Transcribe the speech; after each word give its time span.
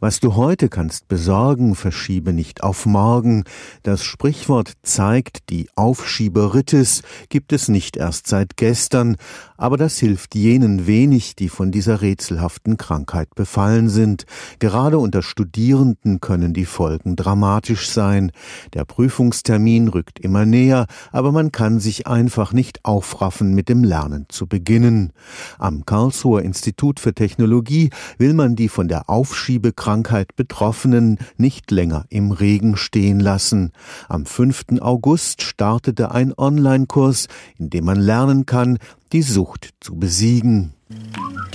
Was 0.00 0.20
du 0.20 0.36
heute 0.36 0.68
kannst 0.68 1.08
besorgen, 1.08 1.74
verschiebe 1.74 2.32
nicht 2.32 2.62
auf 2.62 2.86
morgen. 2.86 3.42
Das 3.82 4.04
Sprichwort 4.04 4.74
zeigt, 4.84 5.50
die 5.50 5.68
Aufschieberitis 5.74 7.02
gibt 7.30 7.52
es 7.52 7.66
nicht 7.66 7.96
erst 7.96 8.28
seit 8.28 8.56
gestern, 8.56 9.16
aber 9.56 9.76
das 9.76 9.98
hilft 9.98 10.36
jenen 10.36 10.86
wenig, 10.86 11.34
die 11.34 11.48
von 11.48 11.72
dieser 11.72 12.00
rätselhaften 12.00 12.76
Krankheit 12.76 13.34
befallen 13.34 13.88
sind. 13.88 14.24
Gerade 14.60 15.00
unter 15.00 15.20
Studierenden 15.20 16.20
können 16.20 16.54
die 16.54 16.64
Folgen 16.64 17.16
dramatisch 17.16 17.90
sein. 17.90 18.30
Der 18.74 18.84
Prüfungstermin 18.84 19.88
rückt 19.88 20.20
immer 20.20 20.46
näher, 20.46 20.86
aber 21.10 21.32
man 21.32 21.50
kann 21.50 21.80
sich 21.80 22.06
einfach 22.06 22.52
nicht 22.52 22.84
aufraffen, 22.84 23.52
mit 23.52 23.68
dem 23.68 23.82
Lernen 23.82 24.26
zu 24.28 24.46
beginnen. 24.46 25.12
Am 25.58 25.84
Karlsruher 25.84 26.42
Institut 26.42 27.00
für 27.00 27.14
Technologie 27.14 27.90
will 28.16 28.32
man 28.32 28.54
die 28.54 28.68
von 28.68 28.86
der 28.86 29.10
Aufschiebekrankheit 29.10 29.87
Krankheit 29.88 30.36
Betroffenen 30.36 31.16
nicht 31.38 31.70
länger 31.70 32.04
im 32.10 32.30
Regen 32.30 32.76
stehen 32.76 33.20
lassen. 33.20 33.72
Am 34.06 34.26
5. 34.26 34.82
August 34.82 35.40
startete 35.40 36.10
ein 36.10 36.34
Online-Kurs, 36.36 37.26
in 37.56 37.70
dem 37.70 37.86
man 37.86 37.98
lernen 37.98 38.44
kann, 38.44 38.76
die 39.12 39.22
Sucht 39.22 39.70
zu 39.80 39.96
besiegen. 39.96 40.74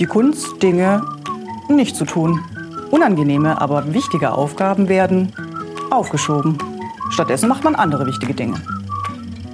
Die 0.00 0.06
Kunst, 0.06 0.60
Dinge 0.60 1.04
nicht 1.68 1.94
zu 1.94 2.04
tun. 2.06 2.40
Unangenehme, 2.90 3.60
aber 3.60 3.94
wichtige 3.94 4.32
Aufgaben 4.32 4.88
werden 4.88 5.32
aufgeschoben. 5.92 6.58
Stattdessen 7.10 7.48
macht 7.48 7.62
man 7.62 7.76
andere 7.76 8.04
wichtige 8.04 8.34
Dinge. 8.34 8.60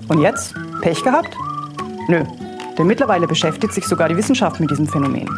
Und 0.08 0.22
jetzt? 0.22 0.54
Pech 0.80 1.04
gehabt? 1.04 1.36
Nö, 2.08 2.24
denn 2.78 2.86
mittlerweile 2.86 3.26
beschäftigt 3.26 3.74
sich 3.74 3.86
sogar 3.86 4.08
die 4.08 4.16
Wissenschaft 4.16 4.58
mit 4.58 4.70
diesem 4.70 4.86
Phänomen. 4.86 5.28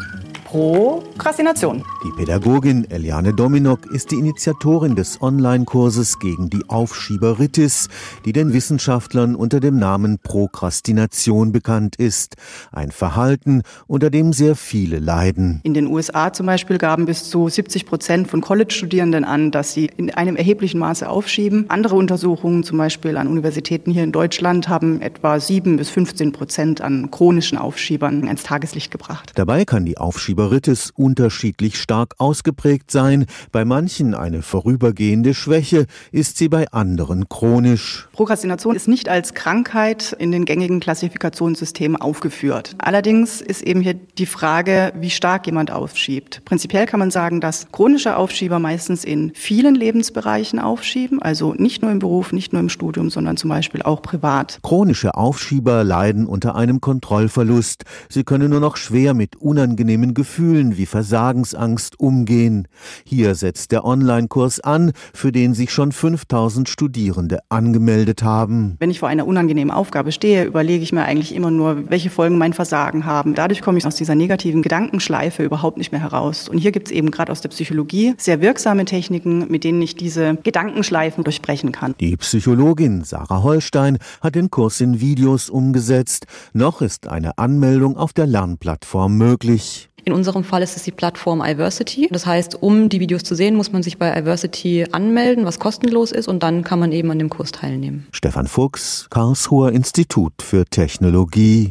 Prokrastination. 0.52 1.82
Die 2.04 2.10
Pädagogin 2.10 2.84
Eliane 2.90 3.32
Dominok 3.32 3.86
ist 3.86 4.10
die 4.10 4.16
Initiatorin 4.16 4.96
des 4.96 5.22
Online-Kurses 5.22 6.18
gegen 6.18 6.50
die 6.50 6.68
Aufschieberitis, 6.68 7.88
die 8.26 8.34
den 8.34 8.52
Wissenschaftlern 8.52 9.34
unter 9.34 9.60
dem 9.60 9.78
Namen 9.78 10.18
Prokrastination 10.18 11.52
bekannt 11.52 11.96
ist. 11.96 12.36
Ein 12.70 12.90
Verhalten, 12.90 13.62
unter 13.86 14.10
dem 14.10 14.34
sehr 14.34 14.54
viele 14.54 14.98
leiden. 14.98 15.60
In 15.62 15.72
den 15.72 15.86
USA 15.86 16.34
zum 16.34 16.44
Beispiel 16.44 16.76
gaben 16.76 17.06
bis 17.06 17.30
zu 17.30 17.48
70 17.48 17.86
Prozent 17.86 18.28
von 18.28 18.42
College-Studierenden 18.42 19.24
an, 19.24 19.52
dass 19.52 19.72
sie 19.72 19.90
in 19.96 20.10
einem 20.10 20.36
erheblichen 20.36 20.80
Maße 20.80 21.08
aufschieben. 21.08 21.64
Andere 21.68 21.94
Untersuchungen, 21.94 22.62
zum 22.62 22.76
Beispiel 22.76 23.16
an 23.16 23.26
Universitäten 23.26 23.90
hier 23.90 24.04
in 24.04 24.12
Deutschland, 24.12 24.68
haben 24.68 25.00
etwa 25.00 25.40
7 25.40 25.78
bis 25.78 25.88
15 25.88 26.32
Prozent 26.32 26.82
an 26.82 27.10
chronischen 27.10 27.56
Aufschiebern 27.56 28.26
ins 28.26 28.42
Tageslicht 28.42 28.90
gebracht. 28.90 29.32
Dabei 29.34 29.64
kann 29.64 29.86
die 29.86 29.96
Aufschieber 29.96 30.41
Berittes 30.42 30.90
unterschiedlich 30.96 31.80
stark 31.80 32.16
ausgeprägt 32.18 32.90
sein. 32.90 33.26
Bei 33.52 33.64
manchen 33.64 34.12
eine 34.12 34.42
vorübergehende 34.42 35.34
Schwäche, 35.34 35.86
ist 36.10 36.36
sie 36.36 36.48
bei 36.48 36.66
anderen 36.72 37.28
chronisch. 37.28 38.08
Prokrastination 38.10 38.74
ist 38.74 38.88
nicht 38.88 39.08
als 39.08 39.34
Krankheit 39.34 40.16
in 40.18 40.32
den 40.32 40.44
gängigen 40.44 40.80
Klassifikationssystemen 40.80 41.96
aufgeführt. 41.96 42.74
Allerdings 42.78 43.40
ist 43.40 43.62
eben 43.62 43.82
hier 43.82 43.94
die 43.94 44.26
Frage, 44.26 44.92
wie 44.98 45.10
stark 45.10 45.46
jemand 45.46 45.70
aufschiebt. 45.70 46.44
Prinzipiell 46.44 46.86
kann 46.86 46.98
man 46.98 47.12
sagen, 47.12 47.40
dass 47.40 47.70
chronische 47.70 48.16
Aufschieber 48.16 48.58
meistens 48.58 49.04
in 49.04 49.30
vielen 49.36 49.76
Lebensbereichen 49.76 50.58
aufschieben, 50.58 51.22
also 51.22 51.54
nicht 51.54 51.82
nur 51.82 51.92
im 51.92 52.00
Beruf, 52.00 52.32
nicht 52.32 52.52
nur 52.52 52.58
im 52.58 52.68
Studium, 52.68 53.10
sondern 53.10 53.36
zum 53.36 53.48
Beispiel 53.48 53.82
auch 53.82 54.02
privat. 54.02 54.58
Chronische 54.64 55.14
Aufschieber 55.14 55.84
leiden 55.84 56.26
unter 56.26 56.56
einem 56.56 56.80
Kontrollverlust. 56.80 57.84
Sie 58.08 58.24
können 58.24 58.50
nur 58.50 58.58
noch 58.58 58.76
schwer 58.76 59.14
mit 59.14 59.36
unangenehmen 59.36 60.14
Gefühlen 60.14 60.31
Gefühlen 60.32 60.78
wie 60.78 60.86
Versagensangst 60.86 62.00
umgehen. 62.00 62.66
Hier 63.04 63.34
setzt 63.34 63.70
der 63.70 63.84
Online-Kurs 63.84 64.60
an, 64.60 64.92
für 65.12 65.30
den 65.30 65.52
sich 65.52 65.70
schon 65.70 65.92
5000 65.92 66.70
Studierende 66.70 67.40
angemeldet 67.50 68.22
haben. 68.22 68.76
Wenn 68.78 68.90
ich 68.90 68.98
vor 68.98 69.10
einer 69.10 69.26
unangenehmen 69.26 69.70
Aufgabe 69.70 70.10
stehe, 70.10 70.44
überlege 70.44 70.82
ich 70.82 70.90
mir 70.90 71.02
eigentlich 71.02 71.34
immer 71.34 71.50
nur, 71.50 71.90
welche 71.90 72.08
Folgen 72.08 72.38
mein 72.38 72.54
Versagen 72.54 73.04
haben. 73.04 73.34
Dadurch 73.34 73.60
komme 73.60 73.76
ich 73.76 73.84
aus 73.84 73.96
dieser 73.96 74.14
negativen 74.14 74.62
Gedankenschleife 74.62 75.42
überhaupt 75.42 75.76
nicht 75.76 75.92
mehr 75.92 76.00
heraus. 76.00 76.48
Und 76.48 76.56
hier 76.56 76.72
gibt 76.72 76.88
es 76.88 76.92
eben 76.92 77.10
gerade 77.10 77.30
aus 77.30 77.42
der 77.42 77.50
Psychologie 77.50 78.14
sehr 78.16 78.40
wirksame 78.40 78.86
Techniken, 78.86 79.50
mit 79.50 79.64
denen 79.64 79.82
ich 79.82 79.96
diese 79.96 80.36
Gedankenschleifen 80.42 81.24
durchbrechen 81.24 81.72
kann. 81.72 81.94
Die 82.00 82.16
Psychologin 82.16 83.04
Sarah 83.04 83.42
Holstein 83.42 83.98
hat 84.22 84.34
den 84.34 84.50
Kurs 84.50 84.80
in 84.80 84.98
Videos 84.98 85.50
umgesetzt. 85.50 86.24
Noch 86.54 86.80
ist 86.80 87.06
eine 87.06 87.36
Anmeldung 87.36 87.98
auf 87.98 88.14
der 88.14 88.26
Lernplattform 88.26 89.18
möglich. 89.18 89.90
In 90.22 90.28
unserem 90.28 90.44
Fall 90.44 90.62
ist 90.62 90.76
es 90.76 90.84
die 90.84 90.92
Plattform 90.92 91.42
iVersity. 91.44 92.08
Das 92.12 92.26
heißt, 92.26 92.62
um 92.62 92.88
die 92.88 93.00
Videos 93.00 93.24
zu 93.24 93.34
sehen, 93.34 93.56
muss 93.56 93.72
man 93.72 93.82
sich 93.82 93.98
bei 93.98 94.16
iVersity 94.16 94.86
anmelden, 94.92 95.44
was 95.44 95.58
kostenlos 95.58 96.12
ist, 96.12 96.28
und 96.28 96.44
dann 96.44 96.62
kann 96.62 96.78
man 96.78 96.92
eben 96.92 97.10
an 97.10 97.18
dem 97.18 97.28
Kurs 97.28 97.50
teilnehmen. 97.50 98.06
Stefan 98.12 98.46
Fuchs, 98.46 99.08
Karlsruher 99.10 99.72
Institut 99.72 100.34
für 100.40 100.64
Technologie. 100.64 101.70